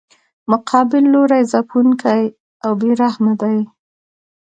مقابل 0.51 1.03
لوری 1.13 1.41
ځپونکی 1.51 2.23
او 2.63 2.71
بې 2.79 2.91
رحمه 3.01 3.33
دی. 3.41 3.57